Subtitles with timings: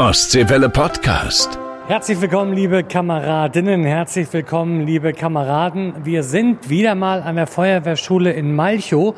[0.00, 1.58] Ostseewelle Podcast.
[1.86, 5.92] Herzlich willkommen, liebe Kameradinnen, herzlich willkommen, liebe Kameraden.
[6.04, 9.14] Wir sind wieder mal an der Feuerwehrschule in Malchow.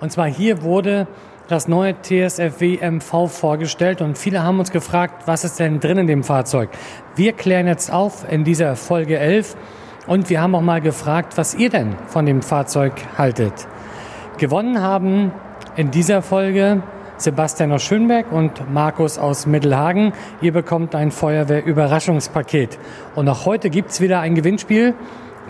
[0.00, 1.06] Und zwar hier wurde
[1.46, 6.08] das neue TSFW MV vorgestellt und viele haben uns gefragt, was ist denn drin in
[6.08, 6.70] dem Fahrzeug?
[7.14, 9.54] Wir klären jetzt auf in dieser Folge 11
[10.08, 13.68] und wir haben auch mal gefragt, was ihr denn von dem Fahrzeug haltet.
[14.38, 15.30] Gewonnen haben
[15.76, 16.82] in dieser Folge
[17.16, 20.12] Sebastian aus Schönberg und Markus aus Mittelhagen.
[20.40, 22.78] Ihr bekommt ein Feuerwehr-Überraschungspaket.
[23.14, 24.94] Und auch heute gibt's wieder ein Gewinnspiel.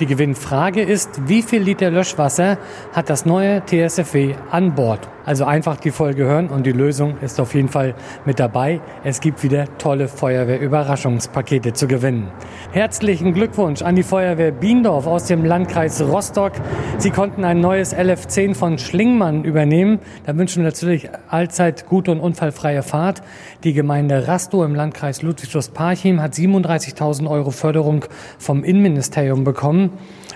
[0.00, 2.58] Die Gewinnfrage ist, wie viel Liter Löschwasser
[2.92, 5.08] hat das neue TSFW an Bord?
[5.24, 7.94] Also einfach die Folge hören und die Lösung ist auf jeden Fall
[8.26, 8.80] mit dabei.
[9.04, 12.28] Es gibt wieder tolle Feuerwehr-Überraschungspakete zu gewinnen.
[12.72, 16.52] Herzlichen Glückwunsch an die Feuerwehr Biendorf aus dem Landkreis Rostock.
[16.98, 19.98] Sie konnten ein neues LF10 von Schlingmann übernehmen.
[20.26, 23.22] Da wünschen wir natürlich allzeit gute und unfallfreie Fahrt.
[23.64, 28.04] Die Gemeinde Rastow im Landkreis Ludwigslust-Parchim hat 37.000 Euro Förderung
[28.38, 29.90] vom Innenministerium bekommen.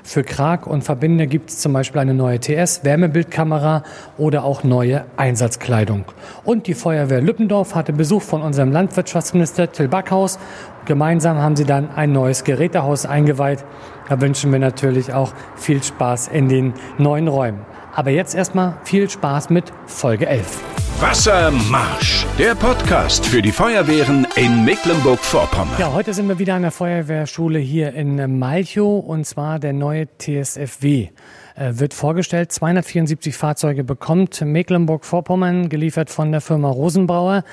[0.09, 3.83] Für Krag und Verbinde gibt es zum Beispiel eine neue TS, Wärmebildkamera
[4.17, 6.07] oder auch neue Einsatzkleidung.
[6.45, 10.39] Und die Feuerwehr Lüppendorf hatte Besuch von unserem Landwirtschaftsminister Till Backhaus.
[10.87, 13.67] Gemeinsam haben sie dann ein neues Gerätehaus eingeweiht.
[14.09, 17.61] Da wünschen wir natürlich auch viel Spaß in den neuen Räumen.
[17.99, 20.61] Aber jetzt erstmal viel Spaß mit Folge 11.
[21.01, 25.75] Wassermarsch, der Podcast für die Feuerwehren in Mecklenburg-Vorpommern.
[25.81, 30.07] Ja, heute sind wir wieder an der Feuerwehrschule hier in Malchow und zwar der neue
[30.17, 31.09] TSFW
[31.59, 32.53] wird vorgestellt.
[32.53, 37.45] 274 Fahrzeuge bekommt Mecklenburg-Vorpommern, geliefert von der Firma Rosenbrauer.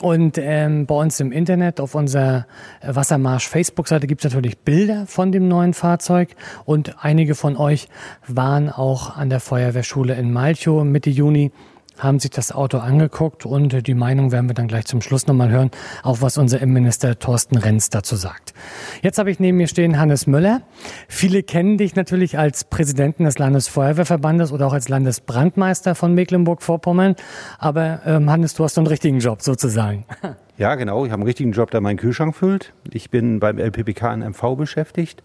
[0.00, 2.46] Und ähm, bei uns im Internet auf unserer
[2.82, 6.36] Wassermarsch Facebook-Seite gibt es natürlich Bilder von dem neuen Fahrzeug.
[6.64, 7.88] Und einige von euch
[8.26, 11.50] waren auch an der Feuerwehrschule in Malchow Mitte Juni
[11.98, 15.50] haben sich das Auto angeguckt und die Meinung werden wir dann gleich zum Schluss nochmal
[15.50, 15.70] hören,
[16.02, 18.54] auch was unser Innenminister Thorsten Renz dazu sagt.
[19.02, 20.62] Jetzt habe ich neben mir stehen Hannes Müller.
[21.08, 27.16] Viele kennen dich natürlich als Präsidenten des Landesfeuerwehrverbandes oder auch als Landesbrandmeister von Mecklenburg-Vorpommern.
[27.58, 30.04] Aber ähm, Hannes, du hast einen richtigen Job sozusagen.
[30.58, 31.04] Ja, genau.
[31.04, 32.72] Ich habe einen richtigen Job, der meinen Kühlschrank füllt.
[32.90, 35.22] Ich bin beim LPPK in MV beschäftigt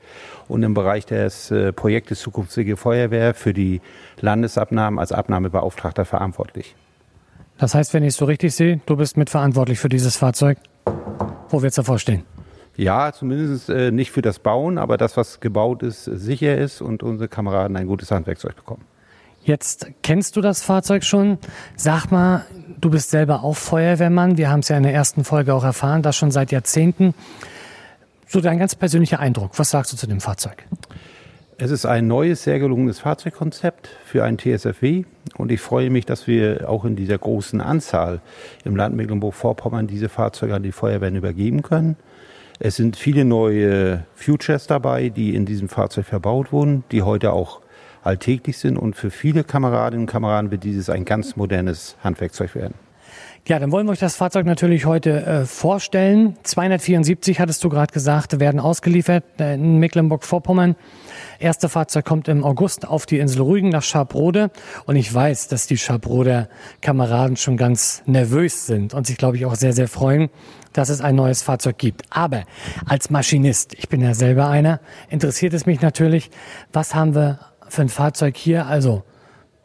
[0.49, 3.79] und im Bereich des äh, Projektes Zukünftige Feuerwehr für die
[4.19, 6.75] Landesabnahmen als Abnahmebeauftragter verantwortlich.
[7.57, 10.57] Das heißt, wenn ich es so richtig sehe, du bist mitverantwortlich für dieses Fahrzeug.
[11.47, 12.23] Wo wird es davor stehen?
[12.75, 17.03] Ja, zumindest äh, nicht für das Bauen, aber das, was gebaut ist, sicher ist und
[17.03, 18.83] unsere Kameraden ein gutes Handwerkzeug bekommen.
[19.43, 21.39] Jetzt kennst du das Fahrzeug schon.
[21.75, 22.45] Sag mal,
[22.79, 24.37] du bist selber auch Feuerwehrmann.
[24.37, 27.15] Wir haben es ja in der ersten Folge auch erfahren, das schon seit Jahrzehnten.
[28.27, 29.57] So dein ganz persönlicher Eindruck.
[29.57, 30.65] Was sagst du zu dem Fahrzeug?
[31.57, 35.03] Es ist ein neues, sehr gelungenes Fahrzeugkonzept für ein TSFW
[35.37, 38.21] und ich freue mich, dass wir auch in dieser großen Anzahl
[38.65, 41.97] im Land Mecklenburg-Vorpommern diese Fahrzeuge an die Feuerwehren übergeben können.
[42.57, 47.61] Es sind viele neue Futures dabei, die in diesem Fahrzeug verbaut wurden, die heute auch
[48.03, 52.73] alltäglich sind und für viele Kameradinnen und Kameraden wird dieses ein ganz modernes Handwerkzeug werden.
[53.47, 56.37] Ja, dann wollen wir euch das Fahrzeug natürlich heute äh, vorstellen.
[56.43, 60.75] 274 hattest du gerade gesagt, werden ausgeliefert äh, in Mecklenburg-Vorpommern.
[61.39, 64.51] Erste Fahrzeug kommt im August auf die Insel Rügen nach Scharbrode.
[64.85, 66.49] Und ich weiß, dass die Scharbroder
[66.81, 70.29] Kameraden schon ganz nervös sind und sich, glaube ich, auch sehr, sehr freuen,
[70.73, 72.03] dass es ein neues Fahrzeug gibt.
[72.11, 72.43] Aber
[72.85, 74.79] als Maschinist, ich bin ja selber einer,
[75.09, 76.29] interessiert es mich natürlich,
[76.71, 77.39] was haben wir
[77.71, 78.67] für ein Fahrzeug hier?
[78.67, 79.03] Also,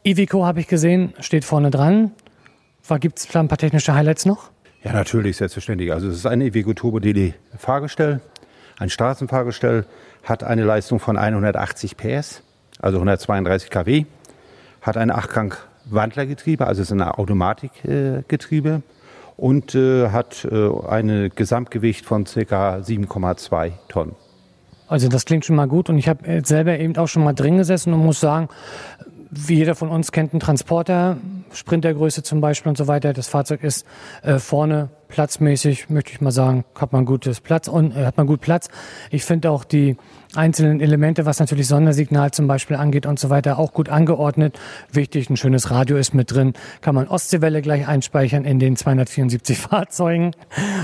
[0.04, 2.12] Ivico habe ich gesehen, steht vorne dran.
[3.00, 4.50] Gibt es ein paar technische Highlights noch?
[4.84, 5.92] Ja, natürlich, selbstverständlich.
[5.92, 8.20] Also es ist ein Iveco Turbo DD Fahrgestell,
[8.78, 9.84] ein Straßenfahrgestell,
[10.22, 12.42] hat eine Leistung von 180 PS,
[12.80, 14.04] also 132 kW,
[14.82, 15.56] hat ein 8-Gang
[15.86, 18.82] Wandlergetriebe, also es ist ein Automatikgetriebe
[19.36, 22.76] und äh, hat äh, ein Gesamtgewicht von ca.
[22.76, 24.14] 7,2 Tonnen.
[24.88, 27.56] Also das klingt schon mal gut und ich habe selber eben auch schon mal drin
[27.58, 28.48] gesessen und muss sagen,
[29.30, 31.16] wie jeder von uns kennt einen Transporter,
[31.52, 33.12] Sprintergröße zum Beispiel und so weiter.
[33.12, 33.84] Das Fahrzeug ist
[34.22, 38.26] äh, vorne platzmäßig, möchte ich mal sagen, hat man gutes Platz und äh, hat man
[38.26, 38.68] gut Platz.
[39.10, 39.96] Ich finde auch die
[40.34, 44.58] einzelnen Elemente, was natürlich Sondersignal zum Beispiel angeht und so weiter, auch gut angeordnet.
[44.92, 46.52] Wichtig, ein schönes Radio ist mit drin.
[46.80, 50.32] Kann man Ostseewelle gleich einspeichern in den 274 Fahrzeugen.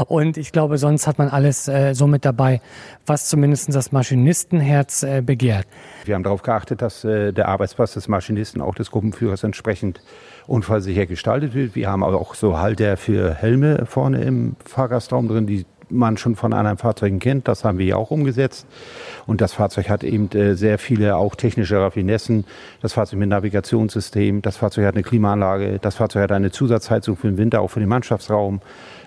[0.06, 2.60] Und ich glaube, sonst hat man alles äh, so mit dabei,
[3.06, 5.66] was zumindest das Maschinistenherz äh, begehrt.
[6.04, 10.00] Wir haben darauf geachtet, dass äh, der Arbeitsplatz des Maschinisten, auch des Gruppenführers entsprechend
[10.46, 11.75] unfallsicher gestaltet wird.
[11.75, 16.37] Wir haben aber auch so Halter für Helme vorne im Fahrgastraum drin, die man schon
[16.37, 17.47] von anderen Fahrzeugen kennt.
[17.49, 18.67] Das haben wir ja auch umgesetzt.
[19.26, 22.44] Und das Fahrzeug hat eben äh, sehr viele auch technische Raffinessen.
[22.81, 27.29] Das Fahrzeug mit Navigationssystem, das Fahrzeug hat eine Klimaanlage, das Fahrzeug hat eine Zusatzheizung für
[27.29, 28.61] den Winter, auch für den Mannschaftsraum.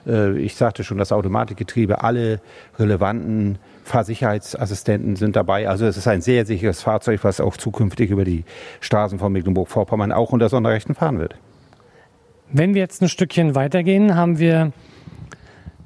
[0.08, 2.40] Äh, ich sagte schon, das Automatikgetriebe, alle
[2.78, 5.70] relevanten Fahrsicherheitsassistenten sind dabei.
[5.70, 8.44] Also es ist ein sehr sicheres Fahrzeug, was auch zukünftig über die
[8.80, 11.36] Straßen von Mecklenburg-Vorpommern auch unter Sonderrechten fahren wird.
[12.52, 14.72] Wenn wir jetzt ein Stückchen weitergehen, haben wir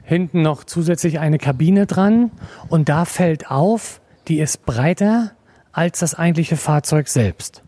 [0.10, 2.32] hinten noch zusätzlich eine Kabine dran
[2.68, 5.32] und da fällt auf, die ist breiter
[5.72, 7.64] als das eigentliche Fahrzeug selbst.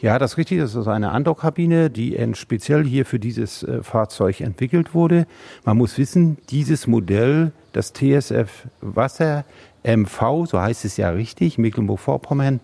[0.00, 0.58] Ja, das ist richtig.
[0.58, 5.26] Das ist eine Andockkabine, die speziell hier für dieses äh, Fahrzeug entwickelt wurde.
[5.64, 9.44] Man muss wissen, dieses Modell, das TSF Wasser
[9.86, 12.58] MV, so heißt es ja richtig, Mecklenburg-Vorpommern,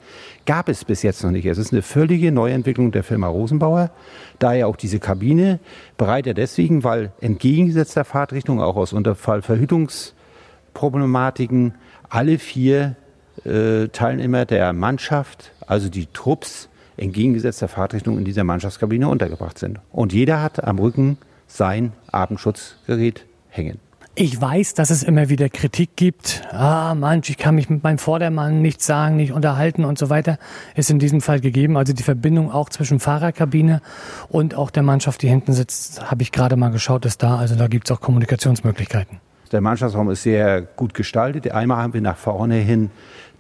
[0.45, 1.47] gab es bis jetzt noch nicht.
[1.47, 3.91] Es ist eine völlige Neuentwicklung der Firma Rosenbauer.
[4.39, 5.61] Daher auch diese Kabine
[5.97, 11.75] breiter deswegen, weil entgegengesetzter Fahrtrichtung, auch aus Unterfallverhütungsproblematiken,
[12.09, 12.97] alle vier
[13.45, 16.69] äh, Teilnehmer der Mannschaft, also die Trupps,
[17.03, 19.81] entgegengesetzter Fahrtrichtung in dieser Mannschaftskabine untergebracht sind.
[19.91, 23.79] Und jeder hat am Rücken sein Abendschutzgerät hängen.
[24.15, 26.43] Ich weiß, dass es immer wieder Kritik gibt.
[26.51, 30.39] Ah, manch, ich kann mich mit meinem Vordermann nicht sagen, nicht unterhalten und so weiter.
[30.75, 31.79] Ist in diesem Fall gegeben.
[31.79, 33.81] Also die Verbindung auch zwischen Fahrerkabine
[34.29, 37.39] und auch der Mannschaft, die hinten sitzt, habe ich gerade mal geschaut, ist da.
[37.39, 39.19] Also da gibt es auch Kommunikationsmöglichkeiten.
[39.51, 41.51] Der Mannschaftsraum ist sehr gut gestaltet.
[41.51, 42.91] Einmal haben wir nach vorne hin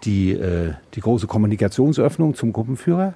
[0.04, 3.12] die, äh, die große Kommunikationsöffnung zum Gruppenführer.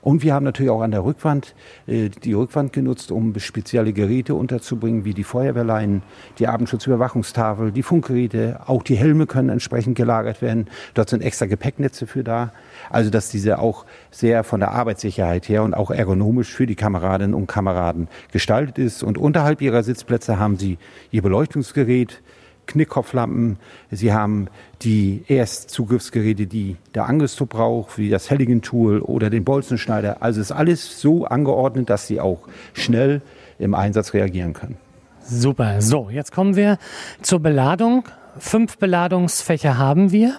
[0.00, 1.54] Und wir haben natürlich auch an der Rückwand
[1.86, 6.02] äh, die Rückwand genutzt, um spezielle Geräte unterzubringen, wie die Feuerwehrleinen,
[6.38, 10.68] die Abendschutzüberwachungstafel, die Funkgeräte, auch die Helme können entsprechend gelagert werden.
[10.94, 12.52] Dort sind extra Gepäcknetze für da.
[12.90, 17.34] Also dass diese auch sehr von der Arbeitssicherheit her und auch ergonomisch für die Kameradinnen
[17.34, 19.02] und Kameraden gestaltet ist.
[19.02, 20.78] Und unterhalb ihrer Sitzplätze haben sie
[21.10, 22.22] ihr Beleuchtungsgerät,
[22.68, 23.58] Knickkopflampen.
[23.90, 24.46] Sie haben
[24.82, 30.22] die Erstzugriffsgeräte, die der Angriffstrupp braucht, wie das Helligen-Tool oder den Bolzenschneider.
[30.22, 33.22] Also ist alles so angeordnet, dass sie auch schnell
[33.58, 34.76] im Einsatz reagieren können.
[35.22, 35.82] Super.
[35.82, 36.78] So, jetzt kommen wir
[37.20, 38.04] zur Beladung.
[38.38, 40.38] Fünf Beladungsfächer haben wir.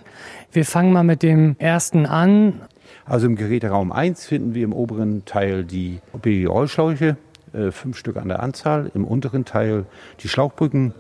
[0.52, 2.62] Wir fangen mal mit dem ersten an.
[3.06, 7.18] Also im Geräteraum 1 finden wir im oberen Teil die BD-Rollschläuche,
[7.54, 8.92] äh, fünf Stück an der Anzahl.
[8.94, 9.86] Im unteren Teil
[10.22, 10.94] die Schlauchbrücken,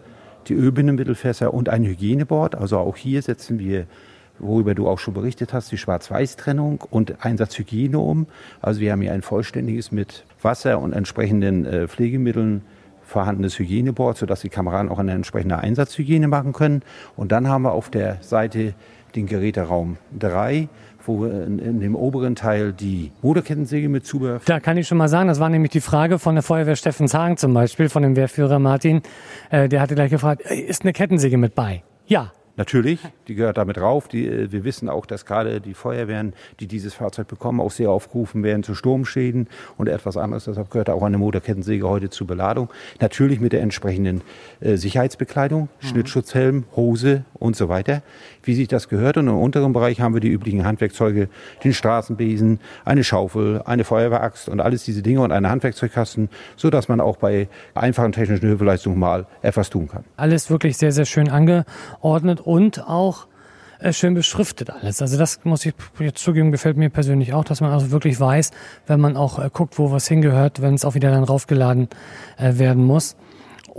[0.47, 2.55] die Ölbindemittelfässer und ein Hygieneboard.
[2.55, 3.85] Also auch hier setzen wir,
[4.39, 8.27] worüber du auch schon berichtet hast, die Schwarz-Weiß-Trennung und Einsatzhygiene um.
[8.61, 12.61] Also wir haben hier ein vollständiges mit Wasser und entsprechenden äh, Pflegemitteln
[13.09, 16.83] vorhandenes Hygieneboard, sodass die Kameraden auch eine entsprechende Einsatzhygiene machen können.
[17.17, 18.73] Und dann haben wir auf der Seite
[19.15, 20.69] den Geräteraum 3
[21.05, 24.41] wo in, in, dem oberen Teil die Motorkettensäge mit Zubehör.
[24.45, 27.07] Da kann ich schon mal sagen, das war nämlich die Frage von der Feuerwehr Steffen
[27.07, 29.01] Zahn zum Beispiel, von dem Wehrführer Martin.
[29.49, 31.83] Äh, der hatte gleich gefragt, ist eine Kettensäge mit bei?
[32.05, 34.09] Ja, Natürlich, die gehört damit rauf.
[34.09, 37.89] Die, äh, wir wissen auch, dass gerade die Feuerwehren, die dieses Fahrzeug bekommen, auch sehr
[37.89, 39.47] aufgerufen werden zu Sturmschäden
[39.77, 40.43] und etwas anderes.
[40.43, 42.67] Deshalb gehört auch eine Motorkettensäge heute zur Beladung.
[42.99, 44.23] Natürlich mit der entsprechenden
[44.59, 45.87] äh, Sicherheitsbekleidung, mhm.
[45.87, 48.01] Schnittschutzhelm, Hose und so weiter,
[48.43, 49.15] wie sich das gehört.
[49.15, 51.29] Und im unteren Bereich haben wir die üblichen Handwerkzeuge,
[51.63, 56.27] den Straßenbesen, eine Schaufel, eine Feuerwehraxt und alles diese Dinge und einen Handwerkzeugkasten,
[56.57, 60.03] sodass man auch bei einfachen technischen Hilfeleistungen mal etwas tun kann.
[60.17, 63.27] Alles wirklich sehr, sehr schön angeordnet und auch
[63.77, 65.03] äh, schön beschriftet alles.
[65.03, 68.49] Also das muss ich jetzt zugeben, gefällt mir persönlich auch, dass man also wirklich weiß,
[68.87, 71.89] wenn man auch äh, guckt, wo was hingehört, wenn es auch wieder dann raufgeladen
[72.37, 73.15] äh, werden muss.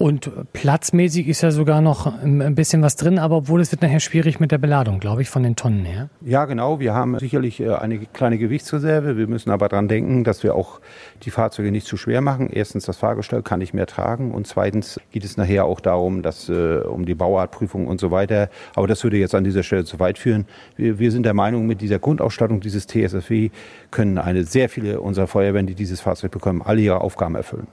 [0.01, 4.01] Und platzmäßig ist ja sogar noch ein bisschen was drin, aber obwohl es wird nachher
[4.01, 6.09] schwierig mit der Beladung, glaube ich, von den Tonnen her.
[6.23, 6.81] Ja, genau.
[6.81, 9.19] Wir haben sicherlich äh, eine kleine Gewichtsreserve.
[9.19, 10.81] Wir müssen aber daran denken, dass wir auch
[11.23, 12.49] die Fahrzeuge nicht zu schwer machen.
[12.51, 16.49] Erstens, das Fahrgestell kann nicht mehr tragen und zweitens geht es nachher auch darum, dass
[16.49, 18.49] äh, um die Bauartprüfung und so weiter.
[18.75, 20.47] Aber das würde jetzt an dieser Stelle zu weit führen.
[20.77, 23.51] Wir, wir sind der Meinung, mit dieser Grundausstattung dieses TSFW
[23.91, 27.67] können eine sehr viele unserer Feuerwehren, die dieses Fahrzeug bekommen, alle ihre Aufgaben erfüllen.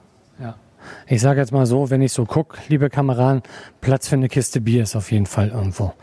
[1.08, 3.42] Ich sage jetzt mal so, wenn ich so gucke, liebe Kameraden,
[3.82, 5.94] Platz für eine Kiste Bier ist auf jeden Fall irgendwo.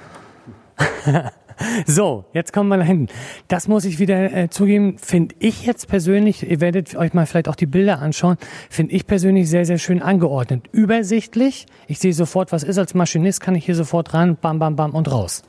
[1.86, 3.12] so, jetzt kommen wir da hinten.
[3.48, 7.48] Das muss ich wieder äh, zugeben, finde ich jetzt persönlich, ihr werdet euch mal vielleicht
[7.48, 8.36] auch die Bilder anschauen,
[8.70, 10.64] finde ich persönlich sehr, sehr schön angeordnet.
[10.72, 11.66] Übersichtlich.
[11.86, 14.94] Ich sehe sofort, was ist als Maschinist, kann ich hier sofort ran, bam, bam, bam
[14.94, 15.42] und raus.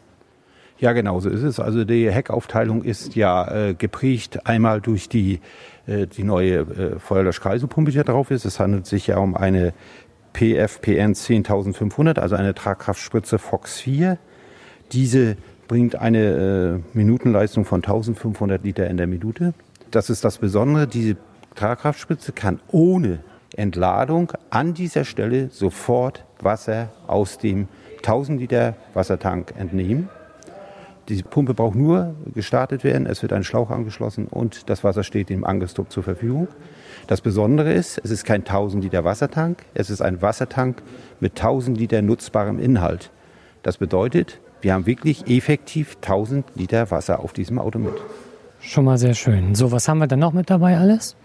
[0.77, 1.59] Ja, genau so ist es.
[1.59, 5.39] Also die Heckaufteilung ist ja äh, geprägt einmal durch die
[5.87, 8.45] äh, die neue äh, Feuerlöschkreiselpumpe, die da drauf ist.
[8.45, 9.73] Es handelt sich ja um eine
[10.33, 14.17] PFPN 10500, also eine Tragkraftspritze Fox 4.
[14.91, 19.53] Diese bringt eine äh, Minutenleistung von 1500 Liter in der Minute.
[19.91, 20.87] Das ist das Besondere.
[20.87, 21.15] Diese
[21.55, 23.19] Tragkraftspritze kann ohne
[23.55, 30.09] Entladung an dieser Stelle sofort Wasser aus dem 1000 Liter Wassertank entnehmen.
[31.07, 35.29] Die Pumpe braucht nur gestartet werden, es wird ein Schlauch angeschlossen und das Wasser steht
[35.29, 36.47] dem Angestup zur Verfügung.
[37.05, 40.81] Das Besondere ist, es ist kein 1000 Liter Wassertank, es ist ein Wassertank
[41.19, 43.11] mit 1000 Liter nutzbarem Inhalt.
[43.61, 47.93] Das bedeutet, wir haben wirklich effektiv 1000 Liter Wasser auf diesem Auto mit.
[48.59, 49.53] Schon mal sehr schön.
[49.53, 51.15] So, was haben wir dann noch mit dabei alles?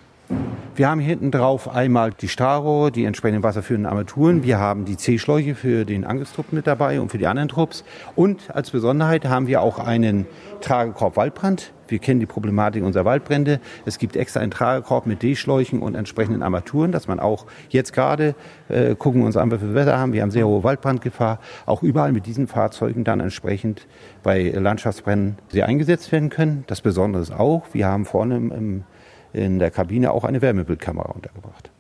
[0.81, 4.43] Wir haben hinten drauf einmal die Strahlrohre, die entsprechenden wasserführenden Armaturen.
[4.45, 7.85] Wir haben die C-Schläuche für den Angelstrupp mit dabei und für die anderen Trupps.
[8.17, 10.27] Und als Besonderheit haben wir auch einen
[10.63, 11.73] Tragekorb Waldbrand.
[11.89, 13.61] Wir kennen die Problematik unserer Waldbrände.
[13.85, 18.35] Es gibt extra einen Tragekorb mit D-Schläuchen und entsprechenden Armaturen, dass man auch jetzt gerade
[18.69, 20.13] äh, gucken wir uns an, wie wir Wetter haben.
[20.15, 21.41] Wir haben sehr hohe Waldbrandgefahr.
[21.67, 23.87] Auch überall mit diesen Fahrzeugen dann entsprechend
[24.23, 26.65] bei Landschaftsbränden sehr eingesetzt werden können.
[26.69, 28.85] Das Besondere ist auch, wir haben vorne im
[29.33, 31.71] in der Kabine auch eine Wärmebildkamera untergebracht.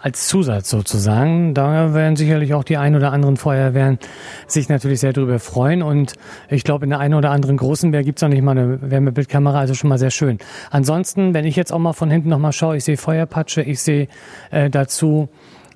[0.00, 3.98] Als Zusatz sozusagen, da werden sicherlich auch die ein oder anderen Feuerwehren
[4.46, 5.82] sich natürlich sehr darüber freuen.
[5.82, 6.12] Und
[6.48, 8.90] ich glaube, in der einen oder anderen großen Wehr gibt es noch nicht mal eine
[8.92, 10.38] Wärmebildkamera, also schon mal sehr schön.
[10.70, 14.06] Ansonsten, wenn ich jetzt auch mal von hinten nochmal schaue, ich sehe Feuerpatsche, ich sehe
[14.52, 15.30] äh, dazu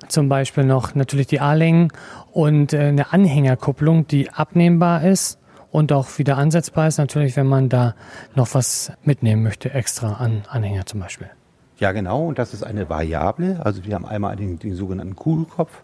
[0.07, 1.89] zum Beispiel noch natürlich die A-Längen
[2.31, 5.37] und äh, eine Anhängerkupplung, die abnehmbar ist
[5.73, 7.95] und auch wieder ansetzbar ist, natürlich, wenn man da
[8.35, 11.29] noch was mitnehmen möchte, extra an Anhänger zum Beispiel.
[11.79, 13.59] Ja, genau, und das ist eine Variable.
[13.63, 15.81] Also wir haben einmal den, den sogenannten Kugelkopf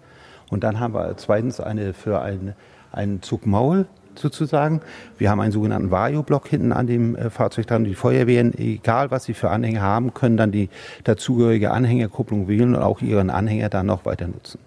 [0.52, 2.54] und dann haben wir zweitens eine für ein,
[2.92, 4.82] einen Zugmaul sozusagen.
[5.18, 7.84] Wir haben einen sogenannten Vario-Block hinten an dem äh, Fahrzeug dran.
[7.84, 10.70] Die Feuerwehren, egal was sie für Anhänger haben, können dann die
[11.04, 14.60] dazugehörige Anhängerkupplung wählen und auch ihren Anhänger dann noch weiter nutzen.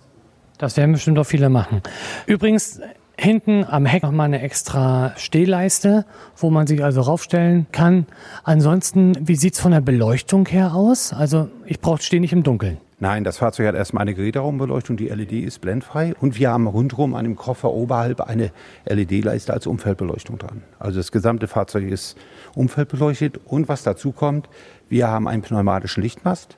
[0.58, 1.80] Das werden bestimmt auch viele machen.
[2.26, 2.80] Übrigens,
[3.22, 6.04] Hinten am Heck nochmal eine extra Stehleiste,
[6.36, 8.06] wo man sich also raufstellen kann.
[8.42, 11.12] Ansonsten, wie sieht's von der Beleuchtung her aus?
[11.12, 12.78] Also ich brauche stehe nicht im Dunkeln.
[12.98, 17.14] Nein, das Fahrzeug hat erstmal eine Geräteraumbeleuchtung, die LED ist blendfrei und wir haben rundherum
[17.14, 18.50] an dem Koffer oberhalb eine
[18.86, 20.64] LED-Leiste als Umfeldbeleuchtung dran.
[20.80, 22.18] Also das gesamte Fahrzeug ist
[22.56, 24.48] umfeldbeleuchtet und was dazu kommt,
[24.88, 26.56] wir haben einen pneumatischen Lichtmast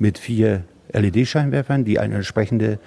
[0.00, 2.80] mit vier LED-Scheinwerfern, die eine entsprechende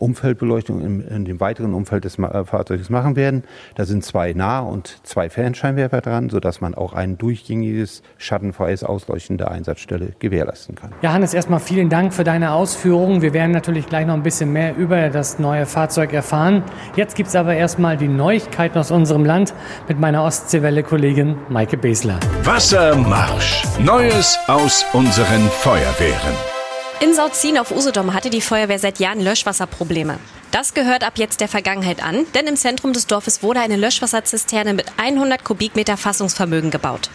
[0.00, 3.44] Umfeldbeleuchtung in, in dem weiteren Umfeld des äh, Fahrzeugs machen werden.
[3.74, 9.38] Da sind zwei Nah- und zwei Fernscheinwerfer dran, sodass man auch ein durchgängiges, schattenfreies Ausleuchten
[9.38, 10.92] der Einsatzstelle gewährleisten kann.
[11.02, 13.22] Ja, Hannes, erstmal vielen Dank für deine Ausführungen.
[13.22, 16.62] Wir werden natürlich gleich noch ein bisschen mehr über das neue Fahrzeug erfahren.
[16.96, 19.54] Jetzt gibt es aber erstmal die Neuigkeiten aus unserem Land
[19.88, 22.18] mit meiner Ostseewelle-Kollegin Maike Besler.
[22.44, 23.64] Wassermarsch.
[23.84, 26.59] Neues aus unseren Feuerwehren.
[27.02, 30.18] In Sauzin auf Usedom hatte die Feuerwehr seit Jahren Löschwasserprobleme.
[30.50, 34.74] Das gehört ab jetzt der Vergangenheit an, denn im Zentrum des Dorfes wurde eine Löschwasserzisterne
[34.74, 37.08] mit 100 Kubikmeter Fassungsvermögen gebaut.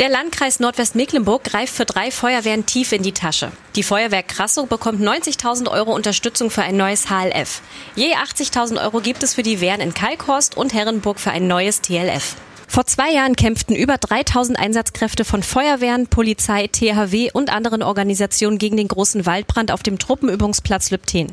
[0.00, 3.52] Der Landkreis Nordwestmecklenburg greift für drei Feuerwehren tief in die Tasche.
[3.76, 7.60] Die Feuerwehr Krassow bekommt 90.000 Euro Unterstützung für ein neues HLF.
[7.94, 11.82] Je 80.000 Euro gibt es für die Wehren in Kalkhorst und Herrenburg für ein neues
[11.82, 12.34] TLF.
[12.70, 18.76] Vor zwei Jahren kämpften über 3000 Einsatzkräfte von Feuerwehren, Polizei, THW und anderen Organisationen gegen
[18.76, 21.32] den großen Waldbrand auf dem Truppenübungsplatz Lübten.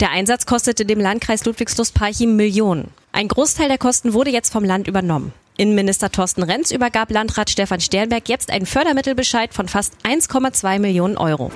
[0.00, 2.88] Der Einsatz kostete dem Landkreis Ludwigslust-Parchim Millionen.
[3.12, 5.32] Ein Großteil der Kosten wurde jetzt vom Land übernommen.
[5.56, 11.50] Innenminister Thorsten Renz übergab Landrat Stefan Sternberg jetzt einen Fördermittelbescheid von fast 1,2 Millionen Euro.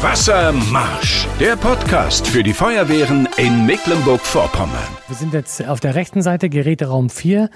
[0.00, 4.88] Wassermarsch, der Podcast für die Feuerwehren in Mecklenburg-Vorpommern.
[5.08, 7.48] Wir sind jetzt auf der rechten Seite, Geräteraum 4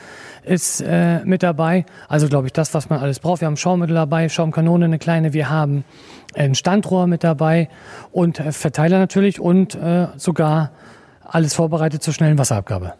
[0.44, 1.84] ist äh, mit dabei.
[2.08, 3.42] Also glaube ich, das, was man alles braucht.
[3.42, 5.32] Wir haben Schaumittel dabei, Schaumkanone, eine kleine.
[5.32, 5.84] Wir haben
[6.34, 7.68] ein Standrohr mit dabei
[8.12, 10.70] und äh, Verteiler natürlich und äh, sogar
[11.22, 12.94] alles vorbereitet zur schnellen Wasserabgabe.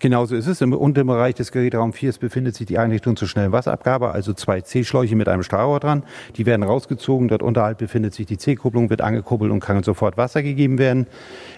[0.00, 0.62] Genauso ist es.
[0.62, 4.62] Im unteren Bereich des Geräteraum 4 befindet sich die Einrichtung zur schnellen Wasserabgabe, also zwei
[4.62, 6.04] C-Schläuche mit einem Strahlrohr dran.
[6.36, 7.28] Die werden rausgezogen.
[7.28, 11.06] Dort unterhalb befindet sich die C-Kupplung, wird angekuppelt und kann sofort Wasser gegeben werden.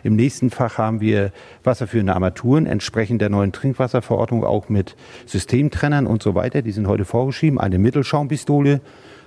[0.03, 1.31] Im nächsten Fach haben wir
[1.63, 6.63] wasserführende Armaturen, entsprechend der neuen Trinkwasserverordnung auch mit Systemtrennern und so weiter.
[6.63, 7.61] Die sind heute vorgeschrieben.
[7.61, 8.81] Eine Mittelschaumpistole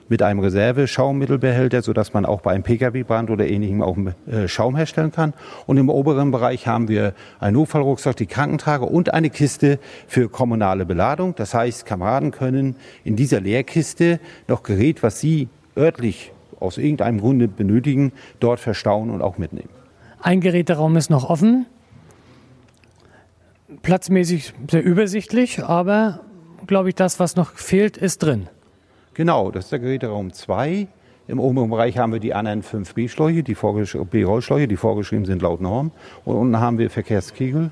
[0.08, 3.98] mit einem Reserve-Schaummittelbehälter, sodass man auch bei einem Pkw-Brand oder ähnlichem auch
[4.28, 5.34] äh, Schaum herstellen kann.
[5.66, 10.86] Und im oberen Bereich haben wir einen Notfallrucksack, die Krankentrage und eine Kiste für kommunale
[10.86, 11.34] Beladung.
[11.36, 17.48] Das heißt, Kameraden können in dieser Leerkiste noch Gerät, was sie örtlich aus irgendeinem Grunde
[17.48, 19.70] benötigen, dort verstauen und auch mitnehmen.
[20.22, 21.66] Ein Geräteraum ist noch offen.
[23.82, 26.22] Platzmäßig sehr übersichtlich, aber
[26.66, 28.48] glaube ich, das, was noch fehlt, ist drin.
[29.16, 30.88] Genau, das ist der Geräteraum 2.
[31.30, 35.62] Im oberen Bereich haben wir die anderen 5 B-Schläuche, die B-Rollschläuche, die vorgeschrieben sind laut
[35.62, 35.92] Norm.
[36.26, 37.72] Und unten haben wir Verkehrskegel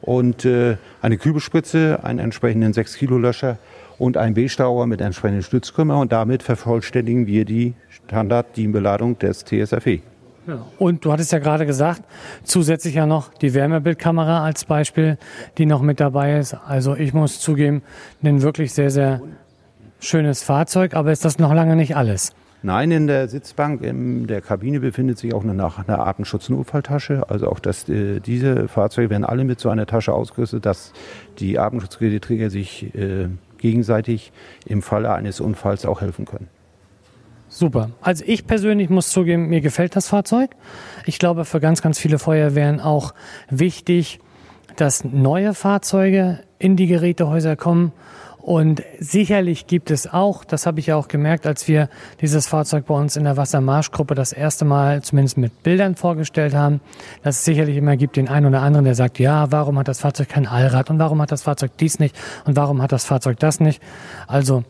[0.00, 3.58] und äh, eine Kübelspritze, einen entsprechenden 6-Kilo-Löscher
[3.98, 5.98] und einen B-Stauer mit entsprechenden Stützkümmer.
[5.98, 7.74] Und damit vervollständigen wir die
[8.06, 10.02] Standard-DIN-Beladung des TSFE.
[10.78, 12.02] Und du hattest ja gerade gesagt,
[12.44, 15.18] zusätzlich ja noch die Wärmebildkamera als Beispiel,
[15.58, 16.54] die noch mit dabei ist.
[16.54, 17.82] Also ich muss zugeben,
[18.22, 19.20] ein wirklich sehr, sehr
[20.00, 22.32] schönes Fahrzeug, aber ist das noch lange nicht alles?
[22.62, 27.28] Nein, in der Sitzbank in der Kabine befindet sich auch eine, eine Atemschutznotfalltasche.
[27.28, 30.92] Also auch das, äh, diese Fahrzeuge werden alle mit so einer Tasche ausgerüstet, dass
[31.38, 34.32] die Atemschutzgeräteträger sich äh, gegenseitig
[34.64, 36.48] im Falle eines Unfalls auch helfen können.
[37.48, 37.90] Super.
[38.00, 40.50] Also ich persönlich muss zugeben, mir gefällt das Fahrzeug.
[41.04, 43.14] Ich glaube, für ganz, ganz viele Feuerwehren auch
[43.48, 44.18] wichtig,
[44.76, 47.92] dass neue Fahrzeuge in die Gerätehäuser kommen.
[48.46, 51.88] Und sicherlich gibt es auch, das habe ich ja auch gemerkt, als wir
[52.20, 56.80] dieses Fahrzeug bei uns in der Wassermarschgruppe das erste Mal zumindest mit Bildern vorgestellt haben,
[57.24, 59.98] dass es sicherlich immer gibt den einen oder anderen, der sagt, ja, warum hat das
[59.98, 63.40] Fahrzeug kein Allrad und warum hat das Fahrzeug dies nicht und warum hat das Fahrzeug
[63.40, 63.82] das nicht.
[64.28, 64.62] Also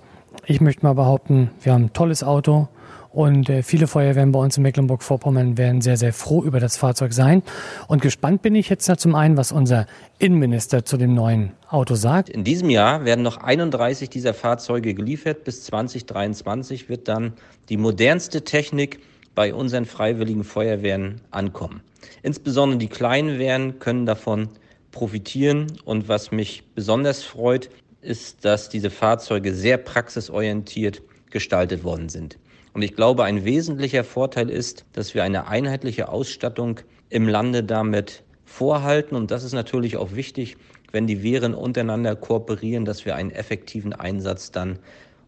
[0.47, 2.68] ich möchte mal behaupten, wir haben ein tolles Auto,
[3.17, 7.15] und äh, viele Feuerwehren bei uns in Mecklenburg-Vorpommern werden sehr, sehr froh über das Fahrzeug
[7.15, 7.43] sein.
[7.89, 9.87] Und gespannt bin ich jetzt da zum einen, was unser
[10.19, 12.29] Innenminister zu dem neuen Auto sagt.
[12.29, 15.45] In diesem Jahr werden noch 31 dieser Fahrzeuge geliefert.
[15.45, 17.33] Bis 2023 wird dann
[17.71, 19.01] die modernste Technik
[19.35, 21.81] bei unseren freiwilligen Feuerwehren ankommen.
[22.23, 24.51] Insbesondere die kleinen Wehren können davon
[24.93, 25.69] profitieren.
[25.87, 27.71] Und was mich besonders freut,
[28.03, 32.37] ist, dass diese Fahrzeuge sehr praxisorientiert gestaltet worden sind.
[32.76, 38.23] Und ich glaube, ein wesentlicher Vorteil ist, dass wir eine einheitliche Ausstattung im Lande damit
[38.45, 39.16] vorhalten.
[39.16, 40.59] Und das ist natürlich auch wichtig,
[40.92, 44.78] wenn die Wehren untereinander kooperieren, dass wir einen effektiven Einsatz dann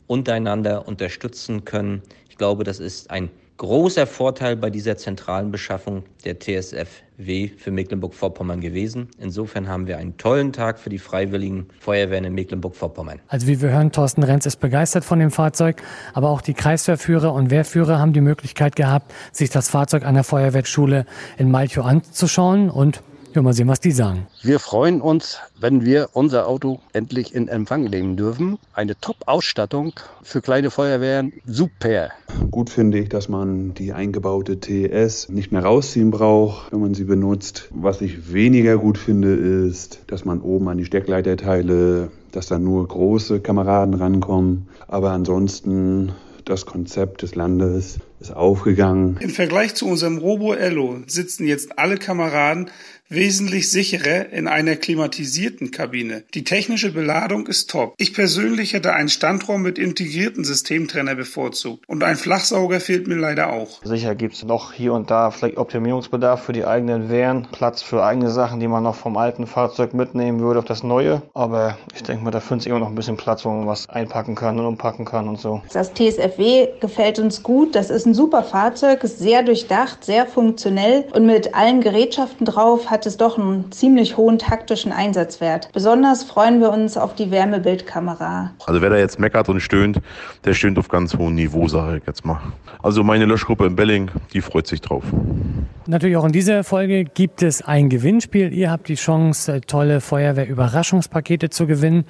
[0.06, 2.02] untereinander unterstützen können.
[2.28, 8.60] Ich glaube, das ist ein großer Vorteil bei dieser zentralen Beschaffung der TSFW für Mecklenburg-Vorpommern
[8.60, 9.08] gewesen.
[9.18, 13.20] Insofern haben wir einen tollen Tag für die freiwilligen Feuerwehren in Mecklenburg-Vorpommern.
[13.26, 15.82] Also wie wir hören, Thorsten Renz ist begeistert von dem Fahrzeug,
[16.14, 20.24] aber auch die Kreiswehrführer und Wehrführer haben die Möglichkeit gehabt, sich das Fahrzeug an der
[20.24, 21.04] Feuerwehrschule
[21.36, 23.02] in Malchow anzuschauen und
[23.38, 24.26] ja, mal sehen, was die sagen.
[24.42, 28.58] Wir freuen uns, wenn wir unser Auto endlich in Empfang nehmen dürfen.
[28.72, 29.92] Eine Top-Ausstattung
[30.22, 31.32] für kleine Feuerwehren.
[31.46, 32.10] Super.
[32.50, 37.04] Gut finde ich, dass man die eingebaute TS nicht mehr rausziehen braucht, wenn man sie
[37.04, 37.68] benutzt.
[37.70, 42.86] Was ich weniger gut finde, ist, dass man oben an die Steckleiterteile, dass da nur
[42.88, 44.68] große Kameraden rankommen.
[44.88, 46.12] Aber ansonsten
[46.48, 49.18] das Konzept des Landes ist aufgegangen.
[49.20, 52.70] Im Vergleich zu unserem Robo Ello sitzen jetzt alle Kameraden
[53.08, 56.24] wesentlich sicherer in einer klimatisierten Kabine.
[56.34, 57.94] Die technische Beladung ist top.
[57.96, 61.84] Ich persönlich hätte einen Standraum mit integrierten Systemtrenner bevorzugt.
[61.88, 63.82] Und ein Flachsauger fehlt mir leider auch.
[63.82, 68.04] Sicher gibt es noch hier und da vielleicht Optimierungsbedarf für die eigenen Wehren, Platz für
[68.04, 71.22] eigene Sachen, die man noch vom alten Fahrzeug mitnehmen würde auf das neue.
[71.34, 73.88] Aber ich denke mal, da findet sich immer noch ein bisschen Platz, wo man was
[73.88, 75.62] einpacken kann und umpacken kann und so.
[75.72, 77.74] Das TSFW gefällt uns gut.
[77.74, 82.90] Das ist ein super Fahrzeug, ist sehr durchdacht, sehr funktionell und mit allen Gerätschaften drauf
[82.90, 85.68] hat hat es doch einen ziemlich hohen taktischen Einsatzwert.
[85.72, 88.50] Besonders freuen wir uns auf die Wärmebildkamera.
[88.66, 90.00] Also wer da jetzt meckert und stöhnt,
[90.44, 92.40] der stöhnt auf ganz hohem Niveau, sage ich jetzt mal.
[92.82, 95.04] Also meine Löschgruppe in Belling, die freut sich drauf.
[95.86, 98.52] Natürlich auch in dieser Folge gibt es ein Gewinnspiel.
[98.52, 102.04] Ihr habt die Chance, tolle Feuerwehr-Überraschungspakete zu gewinnen.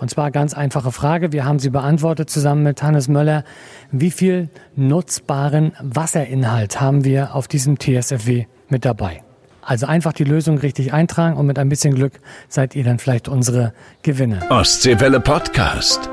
[0.00, 1.30] Und zwar ganz einfache Frage.
[1.30, 3.44] Wir haben sie beantwortet zusammen mit Hannes Möller.
[3.92, 9.22] Wie viel nutzbaren Wasserinhalt haben wir auf diesem TSFW mit dabei?
[9.62, 12.14] Also einfach die Lösung richtig eintragen und mit ein bisschen Glück
[12.48, 13.72] seid ihr dann vielleicht unsere
[14.02, 14.50] Gewinner.
[14.50, 16.10] Ostseewelle Podcast.